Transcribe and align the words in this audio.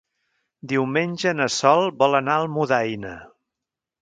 Diumenge 0.71 1.33
na 1.41 1.47
Sol 1.57 1.93
vol 2.01 2.21
anar 2.21 2.39
a 2.39 2.43
Almudaina. 2.47 3.15